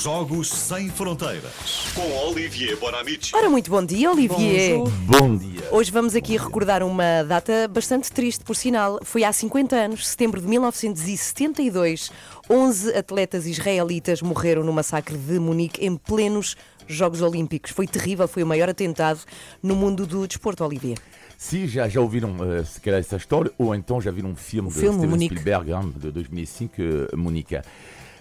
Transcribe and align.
Jogos 0.00 0.48
Sem 0.48 0.88
Fronteiras. 0.88 1.92
Com 1.94 2.26
Olivier 2.26 2.78
Bonamici. 2.78 3.36
Ora, 3.36 3.50
muito 3.50 3.70
bom 3.70 3.84
dia, 3.84 4.10
Olivier. 4.10 4.78
Bom 4.78 5.36
dia. 5.36 5.68
Hoje 5.70 5.90
vamos 5.90 6.14
aqui 6.14 6.36
recordar 6.36 6.82
uma 6.82 7.22
data 7.22 7.68
bastante 7.68 8.10
triste, 8.10 8.42
por 8.42 8.56
sinal. 8.56 8.98
Foi 9.02 9.22
há 9.22 9.32
50 9.32 9.76
anos, 9.76 10.08
setembro 10.08 10.40
de 10.40 10.46
1972. 10.48 12.10
11 12.48 12.96
atletas 12.96 13.46
israelitas 13.46 14.22
morreram 14.22 14.64
no 14.64 14.72
massacre 14.72 15.16
de 15.16 15.38
Munique 15.38 15.84
em 15.84 15.94
plenos 15.94 16.56
Jogos 16.88 17.20
Olímpicos. 17.20 17.70
Foi 17.70 17.86
terrível, 17.86 18.26
foi 18.26 18.42
o 18.42 18.46
maior 18.46 18.70
atentado 18.70 19.20
no 19.62 19.76
mundo 19.76 20.06
do 20.06 20.26
desporto, 20.26 20.64
Olivier. 20.64 20.96
Se 21.36 21.66
já, 21.66 21.86
já 21.88 22.00
ouviram 22.00 22.34
uh, 22.36 22.64
se 22.64 22.80
calhar 22.80 23.00
essa 23.00 23.16
história, 23.16 23.52
ou 23.58 23.74
então 23.74 24.00
já 24.00 24.10
viram 24.10 24.30
um 24.30 24.36
filme 24.36 24.68
de 24.68 24.74
filme, 24.74 24.94
Steven 24.94 25.10
Munique. 25.10 25.36
Spielberg 25.36 25.70
hein, 25.70 25.92
de 25.96 26.10
2005, 26.10 26.74
uh, 26.80 27.16
Munique. 27.16 27.60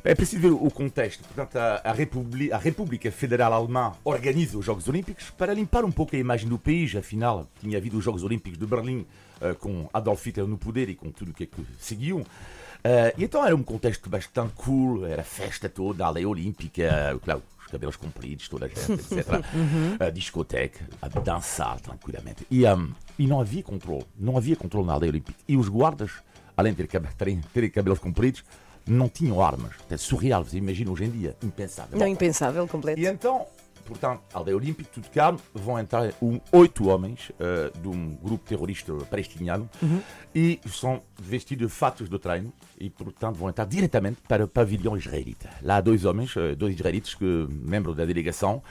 É 0.03 0.15
preciso 0.15 0.41
ver 0.41 0.51
o 0.51 0.71
contexto. 0.71 1.23
Portanto, 1.23 1.55
a, 1.57 1.81
a, 1.83 1.93
República, 1.93 2.55
a 2.55 2.59
República 2.59 3.11
Federal 3.11 3.53
Alemã 3.53 3.93
organiza 4.03 4.57
os 4.57 4.65
Jogos 4.65 4.87
Olímpicos 4.87 5.29
para 5.31 5.53
limpar 5.53 5.85
um 5.85 5.91
pouco 5.91 6.15
a 6.15 6.19
imagem 6.19 6.49
do 6.49 6.57
país. 6.57 6.95
Afinal, 6.95 7.47
tinha 7.59 7.77
havido 7.77 7.97
os 7.97 8.03
Jogos 8.03 8.23
Olímpicos 8.23 8.57
de 8.57 8.65
Berlim 8.65 9.05
uh, 9.41 9.55
com 9.59 9.87
Adolf 9.93 10.25
Hitler 10.25 10.47
no 10.47 10.57
poder 10.57 10.89
e 10.89 10.95
com 10.95 11.11
tudo 11.11 11.31
o 11.31 11.33
que, 11.33 11.43
é 11.43 11.45
que 11.45 11.65
seguiu. 11.77 12.19
Uh, 12.19 13.13
e 13.15 13.23
então 13.23 13.45
era 13.45 13.55
um 13.55 13.61
contexto 13.61 14.09
bastante 14.09 14.53
cool, 14.55 15.05
era 15.05 15.23
festa 15.23 15.69
toda, 15.69 16.03
a 16.03 16.09
lei 16.09 16.25
olímpica, 16.25 17.15
claro, 17.23 17.43
os 17.59 17.67
cabelos 17.67 17.95
compridos, 17.95 18.49
toda 18.49 18.65
a 18.65 18.67
gente, 18.67 18.93
etc. 19.13 19.27
Uhum. 19.53 19.97
A 19.99 20.09
discoteca, 20.09 20.89
a 20.99 21.07
dançar 21.07 21.79
tranquilamente. 21.79 22.45
E, 22.49 22.65
um, 22.65 22.91
e 23.19 23.27
não 23.27 23.39
havia 23.39 23.61
controle, 23.61 24.05
não 24.17 24.35
havia 24.35 24.55
controle 24.55 24.87
na 24.87 24.97
lei 24.97 25.11
olímpica. 25.11 25.37
E 25.47 25.55
os 25.55 25.69
guardas, 25.69 26.11
além 26.57 26.73
de 26.73 26.87
terem, 26.87 27.69
cabelos 27.69 27.99
compridos, 27.99 28.43
não 28.87 29.07
tinham 29.09 29.41
armas. 29.41 29.71
É 29.89 29.97
surreal, 29.97 30.43
você 30.43 30.57
imagina 30.57 30.91
hoje 30.91 31.05
em 31.05 31.09
dia, 31.09 31.35
impensável. 31.43 31.97
Não, 31.97 32.07
impensável, 32.07 32.67
completo. 32.67 32.99
E 32.99 33.05
então, 33.05 33.45
portanto, 33.91 34.21
a 34.33 34.37
aldeia 34.37 34.55
olímpica, 34.55 34.89
tudo 34.93 35.09
calmo, 35.09 35.37
vão 35.53 35.77
entrar 35.77 36.13
um, 36.21 36.39
oito 36.53 36.87
homens 36.87 37.29
uh, 37.31 37.77
de 37.77 37.89
um 37.89 38.15
grupo 38.15 38.47
terrorista 38.47 38.93
palestiniano 39.09 39.69
Uhum. 39.81 40.01
e 40.33 40.61
são 40.65 41.01
vestidos 41.19 41.67
de 41.67 41.73
fatos 41.73 42.09
de 42.09 42.17
treino 42.17 42.53
e, 42.79 42.89
portanto, 42.89 43.35
vão 43.35 43.49
entrar 43.49 43.65
diretamente 43.65 44.21
para 44.27 44.45
o 44.45 44.47
pavilhão 44.47 44.95
israelita. 44.95 45.49
Lá 45.61 45.77
há 45.77 45.81
dois 45.81 46.05
homens, 46.05 46.33
uh, 46.37 46.55
dois 46.55 46.73
israelitas, 46.73 47.13
que, 47.13 47.25
membros 47.49 47.97
da 47.97 48.05
delegação, 48.05 48.63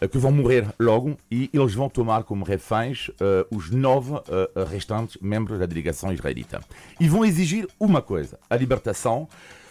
uh, 0.00 0.08
que 0.08 0.18
vão 0.18 0.30
morrer 0.30 0.72
logo 0.78 1.16
e 1.28 1.50
eles 1.52 1.74
vão 1.74 1.88
tomar 1.88 2.22
como 2.22 2.44
reféns 2.44 3.08
uh, 3.08 3.44
os 3.50 3.70
nove 3.70 4.12
uh, 4.12 4.64
restantes 4.70 5.18
membros 5.20 5.58
da 5.58 5.66
delegação 5.66 6.12
israelita. 6.12 6.60
E 7.00 7.08
vão 7.08 7.24
exigir 7.24 7.66
uma 7.78 8.00
coisa: 8.00 8.38
a 8.48 8.54
libertação 8.54 9.28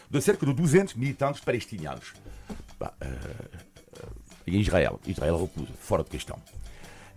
de 0.09 0.21
cerca 0.21 0.45
de 0.45 0.53
200 0.53 0.95
militantes 0.95 1.39
palestinianos. 1.39 2.13
Bah, 2.77 2.93
em 4.55 4.61
Israel. 4.61 4.99
Israel 5.05 5.39
recusa, 5.39 5.71
fora 5.79 6.03
de 6.03 6.09
questão. 6.09 6.37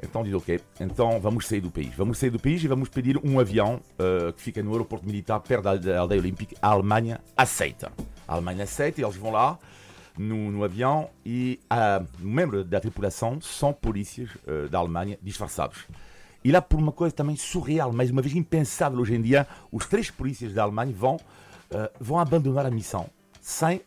Então 0.02 0.24
diz 0.24 0.34
ok, 0.34 0.60
então 0.80 1.20
vamos 1.20 1.46
sair 1.46 1.60
do 1.60 1.70
país. 1.70 1.94
Vamos 1.94 2.18
sair 2.18 2.30
do 2.30 2.38
país 2.38 2.62
e 2.62 2.66
vamos 2.66 2.88
pedir 2.88 3.18
um 3.24 3.38
avião 3.38 3.80
uh, 3.98 4.32
que 4.32 4.42
fica 4.42 4.60
no 4.62 4.72
aeroporto 4.72 5.06
militar 5.06 5.38
perto 5.40 5.62
da, 5.78 5.98
aldeia 5.98 6.20
olímpica. 6.20 6.56
A 6.60 6.68
Alemanha 6.68 7.20
aceita. 7.36 7.92
A 8.26 8.34
Alemanha 8.34 8.64
aceita 8.64 9.00
e 9.00 9.04
eles 9.04 9.16
vão 9.16 9.30
lá 9.30 9.56
no, 10.18 10.50
no 10.50 10.64
avião 10.64 11.08
e 11.24 11.60
uh, 11.72 12.06
membros 12.18 12.66
da 12.66 12.80
tripulação 12.80 13.40
são 13.40 13.72
polícias 13.72 14.28
uh, 14.46 14.68
da 14.68 14.78
Alemanha 14.78 15.16
disfarçados. 15.22 15.84
E 16.44 16.50
lá 16.50 16.60
por 16.60 16.80
uma 16.80 16.90
coisa 16.90 17.14
também 17.14 17.36
surreal, 17.36 17.92
mais 17.92 18.10
uma 18.10 18.20
vez 18.20 18.34
impensável 18.34 18.98
hoje 18.98 19.14
em 19.14 19.22
dia, 19.22 19.46
os 19.70 19.86
três 19.86 20.10
polícias 20.10 20.52
da 20.52 20.64
Alemanha 20.64 20.92
vão, 20.92 21.16
vão 22.00 22.18
abandonar 22.18 22.66
a 22.66 22.70
missão 22.70 23.08
sem 23.40 23.80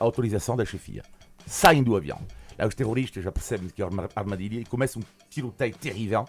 autorização 0.00 0.56
da 0.56 0.64
chefia. 0.64 1.04
Saem 1.46 1.84
do 1.84 1.96
avião. 1.96 2.18
Lá 2.58 2.66
os 2.66 2.74
terroristas 2.74 3.24
já 3.24 3.32
percebem 3.32 3.68
que 3.68 3.82
é 3.82 3.86
uma 3.86 4.08
armadilha 4.14 4.60
e 4.60 4.64
começam 4.64 5.02
um 5.02 5.04
tiroteio 5.28 5.74
terrível, 5.76 6.26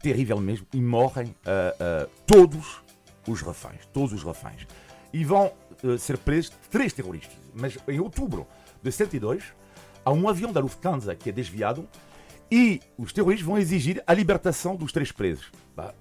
terrível 0.00 0.40
mesmo, 0.40 0.66
e 0.72 0.80
morrem 0.80 1.26
uh, 1.26 2.06
uh, 2.06 2.10
todos 2.26 2.82
os 3.26 3.40
reféns, 3.40 3.86
todos 3.92 4.12
os 4.12 4.22
reféns. 4.22 4.66
E 5.12 5.24
vão 5.24 5.52
uh, 5.82 5.98
ser 5.98 6.18
presos 6.18 6.52
três 6.70 6.92
terroristas. 6.92 7.36
Mas 7.54 7.76
em 7.88 8.00
outubro 8.00 8.46
de 8.82 8.90
72, 8.90 9.44
há 10.04 10.12
um 10.12 10.28
avião 10.28 10.52
da 10.52 10.60
Lufthansa 10.60 11.14
que 11.14 11.30
é 11.30 11.32
desviado 11.32 11.88
e 12.50 12.80
os 12.98 13.12
terroristas 13.12 13.46
vão 13.46 13.58
exigir 13.58 14.02
a 14.06 14.12
libertação 14.12 14.76
dos 14.76 14.92
três 14.92 15.10
presos. 15.10 15.50
Bah, 15.74 15.94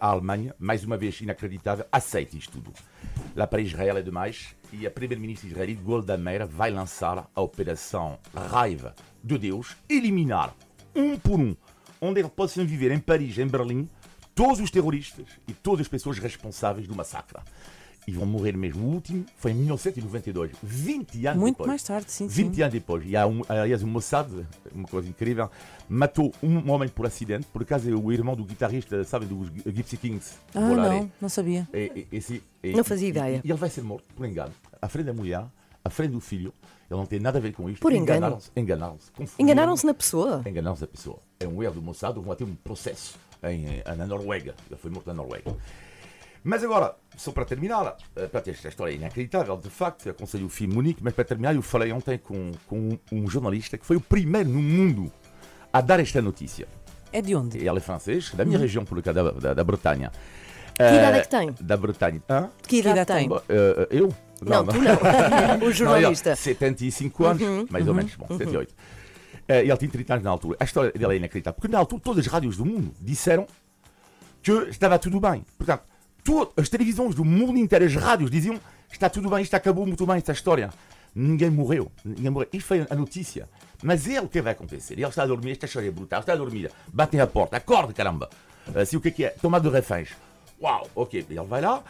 a 0.00 0.06
Alemanha, 0.08 0.54
mais 0.58 0.84
uma 0.84 0.96
vez 0.96 1.20
inacreditável, 1.20 1.84
aceita 1.90 2.36
isto 2.36 2.60
tudo. 2.60 2.72
Lá 3.36 3.46
para 3.46 3.60
Israel 3.60 3.98
é 3.98 4.02
demais 4.02 4.54
e 4.72 4.86
a 4.86 4.90
primeira-ministra 4.90 5.48
israelita 5.48 5.82
Golda 5.82 6.16
Meir 6.16 6.46
vai 6.46 6.70
lançar 6.70 7.30
a 7.34 7.40
operação 7.40 8.18
Raiva 8.34 8.94
de 9.22 9.38
Deus, 9.38 9.76
eliminar 9.88 10.54
um 10.94 11.18
por 11.18 11.38
um, 11.38 11.56
onde 12.00 12.20
eles 12.20 12.30
possam 12.32 12.66
viver 12.66 12.90
em 12.90 12.98
Paris, 12.98 13.38
em 13.38 13.46
Berlim, 13.46 13.88
todos 14.34 14.60
os 14.60 14.70
terroristas 14.70 15.26
e 15.46 15.52
todas 15.52 15.82
as 15.82 15.88
pessoas 15.88 16.18
responsáveis 16.18 16.86
do 16.86 16.94
massacre. 16.94 17.38
E 18.06 18.12
vão 18.12 18.26
morrer 18.26 18.54
mesmo. 18.56 18.84
O 18.86 18.92
último 18.92 19.24
foi 19.36 19.52
em 19.52 19.54
1992, 19.54 20.52
20 20.62 21.26
anos 21.26 21.40
Muito 21.40 21.54
depois. 21.54 21.68
mais 21.68 21.82
tarde, 21.82 22.10
sim, 22.12 22.26
20 22.26 22.54
sim. 22.54 22.62
anos 22.62 22.72
depois. 22.74 23.02
E 23.06 23.16
há 23.16 23.26
um, 23.26 23.40
aliás, 23.48 23.82
o 23.82 23.86
Mossad, 23.86 24.28
uma 24.74 24.86
coisa 24.86 25.08
incrível, 25.08 25.50
matou 25.88 26.32
um 26.42 26.70
homem 26.70 26.88
por 26.88 27.06
acidente, 27.06 27.46
por 27.46 27.62
acaso 27.62 27.90
é 27.90 27.94
o 27.94 28.12
irmão 28.12 28.36
do 28.36 28.44
guitarrista, 28.44 29.02
sabe, 29.04 29.24
dos 29.24 29.48
Gypsy 29.66 29.96
Kings. 29.96 30.34
Ah, 30.54 30.60
Volare. 30.68 31.00
não, 31.00 31.12
não 31.22 31.28
sabia. 31.30 31.66
E- 31.72 32.06
e- 32.12 32.16
esse- 32.16 32.42
e- 32.62 32.72
Não 32.72 32.84
fazia 32.84 33.08
e- 33.08 33.10
ideia. 33.10 33.40
E 33.42 33.50
ele 33.50 33.58
vai 33.58 33.70
ser 33.70 33.82
morto 33.82 34.04
por 34.14 34.26
engano. 34.26 34.52
À 34.82 34.88
frente 34.88 35.06
da 35.06 35.14
mulher, 35.14 35.44
à 35.82 35.88
frente 35.88 36.10
do 36.10 36.20
filho. 36.20 36.52
Ele 36.90 36.98
não 37.00 37.06
tem 37.06 37.18
nada 37.18 37.38
a 37.38 37.40
ver 37.40 37.52
com 37.54 37.70
isto. 37.70 37.80
Por 37.80 37.92
engano? 37.94 38.38
Enganaram-se. 38.54 39.30
Enganaram-se. 39.38 39.86
na 39.86 39.94
pessoa. 39.94 40.42
Enganaram-se 40.46 40.84
a 40.84 40.86
pessoa. 40.86 41.18
É 41.40 41.48
um 41.48 41.62
erro 41.62 41.76
do 41.76 41.82
Mossad. 41.82 42.18
Vão 42.20 42.36
ter 42.36 42.44
um 42.44 42.54
processo 42.54 43.16
em, 43.42 43.64
eh, 43.82 43.94
na 43.96 44.06
Noruega. 44.06 44.54
Ele 44.70 44.78
foi 44.78 44.90
morto 44.90 45.06
na 45.06 45.14
Noruega. 45.14 45.56
Mas 46.46 46.62
agora, 46.62 46.94
só 47.16 47.32
para 47.32 47.46
terminar, 47.46 47.96
eh, 48.14 48.26
para 48.26 48.42
ter 48.42 48.50
esta 48.50 48.68
história 48.68 48.92
é 48.92 48.96
inacreditável, 48.96 49.56
de 49.56 49.70
facto, 49.70 50.10
aconselho 50.10 50.44
o 50.44 50.48
filme 50.50 50.74
Munique, 50.74 51.02
mas 51.02 51.14
para 51.14 51.24
terminar, 51.24 51.54
eu 51.54 51.62
falei 51.62 51.90
ontem 51.90 52.18
com, 52.18 52.50
com 52.66 52.98
um 53.10 53.26
jornalista 53.26 53.78
que 53.78 53.86
foi 53.86 53.96
o 53.96 54.00
primeiro 54.00 54.50
no 54.50 54.60
mundo 54.60 55.10
a 55.72 55.80
dar 55.80 56.00
esta 56.00 56.20
notícia. 56.20 56.68
É 57.10 57.22
de 57.22 57.34
onde? 57.34 57.56
Ele 57.56 57.78
é 57.78 57.80
francês, 57.80 58.30
da 58.34 58.44
minha 58.44 58.58
região, 58.58 58.84
por 58.84 59.00
da, 59.00 59.12
da, 59.12 59.54
da 59.54 59.64
Bretanha. 59.64 60.12
Que 60.76 60.82
idade 60.82 61.18
é 61.18 61.20
que 61.22 61.28
tem? 61.28 61.54
Da 61.60 61.76
Bretanha. 61.78 62.22
Hã? 62.28 62.50
Que 62.66 62.76
idade, 62.78 63.00
idade 63.00 63.28
tem? 63.28 63.30
Eh, 63.48 63.88
eu? 63.90 64.14
Não, 64.42 64.66
tu 64.66 64.76
não. 64.82 65.64
o 65.66 65.72
jornalista. 65.72 66.30
Uhum, 66.30 66.36
Não, 66.36 66.52
ele, 66.52 66.60
75 66.60 67.24
anos, 67.24 67.70
mais 67.70 67.88
ou 67.88 67.94
menos, 67.94 68.14
bom, 68.16 68.26
78. 68.26 68.74
Eh, 69.48 69.60
ele 69.60 69.76
tinha 69.76 69.90
30 69.90 70.12
anos 70.14 70.24
na 70.24 70.30
altura. 70.30 70.56
A 70.60 70.64
história 70.64 70.92
dele 70.92 71.14
é 71.14 71.16
inacreditável, 71.16 71.54
porque 71.54 71.72
na 71.72 71.78
altura 71.78 72.02
todas 72.02 72.26
as 72.26 72.30
rádios 72.30 72.56
do 72.56 72.66
mundo 72.66 72.92
disseram 73.00 73.46
que 74.42 74.52
estava 74.68 74.98
tudo 74.98 75.18
bem. 75.20 75.46
Portanto, 75.56 75.84
to- 76.24 76.52
as 76.56 76.68
televisões 76.68 77.14
do 77.14 77.24
mundo 77.24 77.56
inteiro, 77.58 77.84
as 77.84 77.94
rádios 77.94 78.30
diziam 78.30 78.58
está 78.90 79.08
tudo 79.10 79.28
bem, 79.28 79.42
isto 79.42 79.54
acabou 79.54 79.84
muito 79.86 80.06
bem, 80.06 80.16
esta 80.16 80.32
história. 80.32 80.70
Ninguém 81.14 81.50
morreu, 81.50 81.90
ninguém 82.04 82.30
morreu. 82.30 82.48
Isto 82.52 82.66
foi 82.66 82.86
a 82.88 82.94
notícia. 82.94 83.48
Mas 83.82 84.06
ele, 84.06 84.20
o 84.20 84.28
que 84.28 84.40
vai 84.40 84.52
acontecer? 84.52 84.94
Ele 84.94 85.04
está 85.06 85.22
a 85.22 85.26
dormir, 85.26 85.52
esta 85.52 85.66
história 85.66 85.88
é 85.88 85.90
brutal, 85.90 86.20
está 86.20 86.32
a 86.32 86.36
dormir, 86.36 86.70
batem 86.92 87.20
a 87.20 87.26
porta, 87.26 87.56
acorde, 87.56 87.92
caramba. 87.92 88.28
Assim, 88.74 88.96
o 88.96 89.00
que 89.00 89.08
é 89.08 89.10
que 89.10 89.24
é? 89.24 89.34
De 89.60 89.68
reféns. 89.68 90.10
Uau, 90.60 90.88
ok, 90.94 91.26
ele 91.28 91.40
vai 91.42 91.60
lá. 91.60 91.82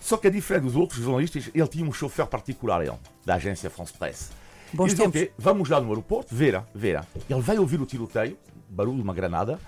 Só 0.00 0.16
que 0.16 0.26
a 0.26 0.30
diferença 0.30 0.64
dos 0.66 0.74
outros 0.76 1.00
jornalistas, 1.00 1.50
ele 1.54 1.68
tinha 1.68 1.84
um 1.88 1.92
chofer 1.92 2.26
particular, 2.26 2.80
ele, 2.82 2.92
da 3.24 3.34
agência 3.34 3.68
France 3.70 3.92
Presse. 3.92 4.30
Bons 4.72 4.86
Eles, 4.92 4.98
tempos. 4.98 5.20
ok, 5.20 5.32
vamos 5.38 5.68
lá 5.68 5.80
no 5.80 5.88
aeroporto, 5.88 6.34
ver, 6.34 6.60
ver. 6.74 7.04
Ele 7.28 7.40
vai 7.40 7.58
ouvir 7.58 7.80
o 7.80 7.86
tiroteio, 7.86 8.36
barulho 8.68 8.96
de 8.96 9.02
uma 9.02 9.12
granada, 9.14 9.60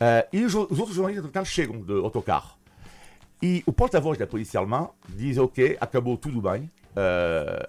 eh, 0.00 0.28
e 0.32 0.44
os, 0.44 0.52
os 0.54 0.78
outros 0.78 0.94
jornalistas, 0.96 1.24
entretanto, 1.24 1.46
chegam 1.46 1.80
de 1.80 1.92
autocarro. 1.92 2.50
E 3.42 3.64
o 3.66 3.72
porta-voz 3.72 4.16
da 4.16 4.26
polícia 4.26 4.60
alemã 4.60 4.88
diz: 5.08 5.36
Ok, 5.36 5.76
acabou 5.80 6.16
tudo 6.16 6.40
bem, 6.40 6.70
eh, 6.94 7.68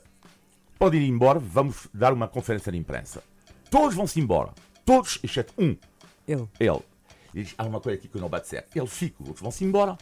podem 0.78 1.02
ir 1.02 1.08
embora, 1.08 1.40
vamos 1.40 1.88
dar 1.92 2.14
uma 2.14 2.28
conferência 2.28 2.72
de 2.72 2.78
imprensa. 2.78 3.24
Todos 3.72 3.96
vão-se 3.96 4.20
embora, 4.20 4.54
todos, 4.86 5.20
exceto 5.24 5.52
um, 5.58 5.76
ele. 6.28 6.48
Ele 6.60 6.80
diz: 7.34 7.56
Há 7.58 7.64
uma 7.64 7.82
coisa 7.82 7.98
aqui 7.98 8.08
que 8.08 8.20
não 8.20 8.30
bate 8.30 8.48
certo. 8.48 8.78
Ele 8.78 8.86
fica, 8.86 9.24
os 9.24 9.30
outros 9.30 9.42
vão-se 9.42 9.66
embora. 9.66 9.98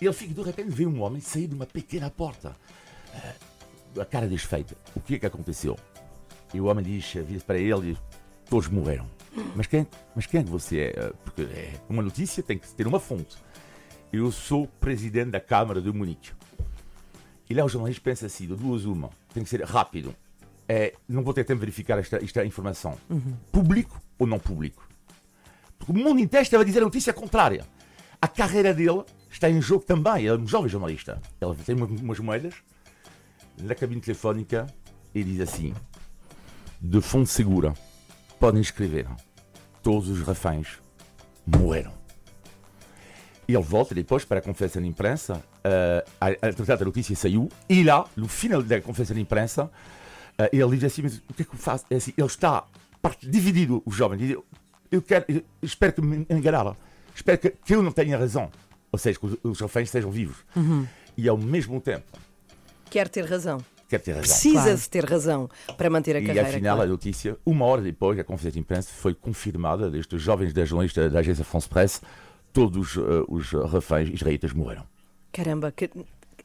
Ele 0.00 0.12
fica, 0.12 0.32
de 0.32 0.42
repente, 0.42 0.70
vê 0.70 0.86
um 0.86 1.02
homem 1.02 1.20
sair 1.20 1.48
de 1.48 1.54
uma 1.56 1.66
pequena 1.66 2.08
porta. 2.08 2.54
Eh, 3.12 4.00
a 4.00 4.04
cara 4.04 4.28
desfeita. 4.28 4.76
O 4.94 5.00
que 5.00 5.16
é 5.16 5.18
que 5.18 5.26
aconteceu? 5.26 5.76
E 6.54 6.60
o 6.60 6.66
homem 6.66 6.84
diz, 6.84 7.12
vira 7.12 7.42
para 7.44 7.58
ele 7.58 7.90
e 7.90 7.92
diz: 7.92 7.98
Todos 8.48 8.68
morreram. 8.68 9.10
Mas 9.56 9.66
quem, 9.66 9.84
mas 10.14 10.26
quem 10.26 10.40
é 10.40 10.44
que 10.44 10.50
você 10.50 10.78
é? 10.78 10.88
Eh, 10.90 11.12
Porque 11.24 11.42
é 11.42 11.74
uma 11.88 12.04
notícia 12.04 12.40
tem 12.40 12.56
que 12.56 12.68
ter 12.68 12.86
uma 12.86 13.00
fonte. 13.00 13.36
Eu 14.12 14.30
sou 14.32 14.66
presidente 14.66 15.30
da 15.30 15.40
Câmara 15.40 15.80
de 15.80 15.92
Munique. 15.92 16.32
E 17.48 17.54
lá 17.54 17.64
o 17.64 17.68
jornalista 17.68 18.02
pensa 18.02 18.26
assim: 18.26 18.46
de 18.46 18.54
duas 18.54 18.84
uma, 18.84 19.10
tem 19.32 19.42
que 19.42 19.48
ser 19.48 19.62
rápido. 19.64 20.14
É, 20.68 20.94
não 21.08 21.22
vou 21.22 21.32
ter 21.32 21.44
tempo 21.44 21.60
de 21.60 21.66
verificar 21.66 21.98
esta, 21.98 22.22
esta 22.22 22.44
informação. 22.44 22.96
Público 23.50 24.00
ou 24.18 24.26
não 24.26 24.38
público? 24.38 24.86
Porque 25.78 25.92
o 25.92 25.94
mundo 25.94 26.20
inteiro 26.20 26.42
estava 26.42 26.62
a 26.62 26.66
dizer 26.66 26.80
a 26.80 26.84
notícia 26.84 27.12
contrária. 27.12 27.64
A 28.20 28.28
carreira 28.28 28.74
dele 28.74 29.02
está 29.30 29.48
em 29.48 29.60
jogo 29.62 29.84
também. 29.84 30.26
Ele 30.26 30.28
é 30.28 30.34
um 30.34 30.46
jovem 30.46 30.68
jornalista. 30.68 31.20
Ele 31.40 31.54
tem 31.64 31.74
uma- 31.74 31.86
umas 31.86 32.18
moedas 32.18 32.54
na 33.62 33.74
cabine 33.74 34.00
telefónica 34.00 34.66
e 35.14 35.22
diz 35.24 35.40
assim: 35.40 35.72
de 36.80 37.00
fonte 37.00 37.30
segura, 37.30 37.72
podem 38.38 38.60
escrever: 38.60 39.06
todos 39.82 40.08
os 40.08 40.20
reféns 40.22 40.78
morreram. 41.46 41.92
E 43.48 43.54
ele 43.54 43.64
volta 43.64 43.94
depois 43.94 44.26
para 44.26 44.40
a 44.40 44.42
conferência 44.42 44.78
de 44.78 44.86
imprensa, 44.86 45.36
uh, 45.36 46.10
a, 46.20 46.26
a, 46.26 46.74
a 46.74 46.84
notícia 46.84 47.16
saiu, 47.16 47.48
e 47.66 47.82
lá, 47.82 48.06
no 48.14 48.28
final 48.28 48.62
da 48.62 48.78
conferência 48.82 49.14
de 49.14 49.22
imprensa, 49.22 49.64
uh, 49.64 50.48
ele 50.52 50.76
diz 50.76 50.84
assim: 50.84 51.00
Mas 51.00 51.16
o 51.16 51.32
que 51.32 51.42
é 51.42 51.44
que 51.46 51.54
eu 51.54 51.58
faço? 51.58 51.86
É 51.90 51.96
assim, 51.96 52.12
ele 52.14 52.26
está 52.26 52.64
dividido, 53.22 53.82
o 53.86 53.90
jovem, 53.90 54.18
diz, 54.18 54.36
eu, 54.90 55.00
quero, 55.00 55.24
eu 55.28 55.42
espero 55.62 55.94
que 55.94 56.02
me 56.02 56.26
enganara, 56.28 56.76
espero 57.14 57.38
que, 57.38 57.50
que, 57.50 57.74
eu 57.74 57.82
não 57.82 57.90
tenha 57.90 58.18
razão, 58.18 58.50
ou 58.92 58.98
seja, 58.98 59.18
que 59.18 59.24
os, 59.24 59.36
os 59.42 59.60
reféns 59.60 59.88
estejam 59.88 60.10
vivos. 60.10 60.36
Uhum. 60.54 60.86
E 61.16 61.26
ao 61.26 61.38
mesmo 61.38 61.80
tempo. 61.80 62.04
Quer 62.90 63.08
ter 63.08 63.24
razão. 63.24 63.64
Quer 63.88 64.00
ter 64.00 64.12
razão. 64.12 64.28
Precisa 64.28 64.62
claro. 64.62 64.76
de 64.76 64.90
ter 64.90 65.04
razão 65.06 65.50
para 65.78 65.88
manter 65.88 66.16
a 66.16 66.20
carreira. 66.20 66.48
E 66.48 66.52
afinal, 66.52 66.76
claro. 66.76 66.90
a 66.90 66.92
notícia, 66.92 67.36
uma 67.46 67.64
hora 67.64 67.80
depois 67.80 68.18
da 68.18 68.24
conferência 68.24 68.52
de 68.52 68.60
imprensa, 68.60 68.90
foi 68.92 69.14
confirmada 69.14 69.90
destes 69.90 70.20
jovens 70.20 70.52
da 70.52 70.66
jornalista 70.66 71.08
da 71.08 71.20
agência 71.20 71.44
France 71.44 71.66
Presse 71.66 72.00
todos 72.58 72.96
uh, 72.96 73.24
os 73.28 73.52
reféns 73.70 74.08
israelitas 74.08 74.52
morreram. 74.52 74.84
Caramba, 75.32 75.70
que... 75.70 75.90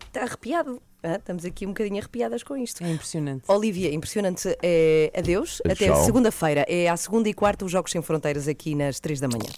está 0.05 0.21
arrepiado. 0.21 0.79
Ah, 1.01 1.15
estamos 1.15 1.43
aqui 1.43 1.65
um 1.65 1.69
bocadinho 1.69 1.99
arrepiadas 1.99 2.43
com 2.43 2.55
isto. 2.55 2.83
É 2.83 2.91
impressionante. 2.91 3.43
Olivia, 3.47 3.93
impressionante. 3.93 4.55
É, 4.61 5.11
adeus. 5.17 5.61
Até 5.65 5.93
segunda-feira. 5.95 6.65
É 6.67 6.87
à 6.87 6.95
segunda 6.95 7.27
e 7.27 7.33
quarta 7.33 7.65
os 7.65 7.71
Jogos 7.71 7.91
Sem 7.91 8.01
Fronteiras 8.01 8.47
aqui 8.47 8.73
nas 8.75 8.99
três 8.99 9.19
da 9.19 9.27
manhã. 9.27 9.49